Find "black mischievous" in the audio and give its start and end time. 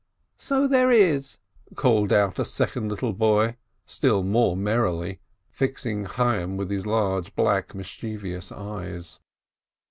7.35-8.51